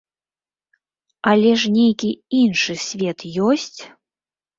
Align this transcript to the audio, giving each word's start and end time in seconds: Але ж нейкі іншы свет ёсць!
Але 1.31 1.51
ж 1.63 1.69
нейкі 1.75 2.09
іншы 2.39 2.73
свет 2.87 3.19
ёсць! 3.49 3.77